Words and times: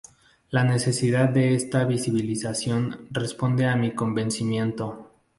la 0.49 0.63
necesidad 0.63 1.29
de 1.29 1.53
esta 1.53 1.85
visibilización 1.85 3.07
responde 3.11 3.67
a 3.67 3.75
mi 3.75 3.93
convencimiento 3.93 5.11